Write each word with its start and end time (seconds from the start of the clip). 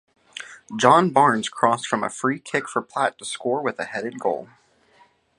John 0.79 1.11
Barnes 1.11 1.47
crossed 1.47 1.85
from 1.85 2.03
a 2.03 2.09
free-kick 2.09 2.67
for 2.67 2.81
Platt 2.81 3.19
to 3.19 3.25
score 3.25 3.61
with 3.61 3.77
a 3.77 3.85
headed 3.85 4.17
goal. 4.19 4.49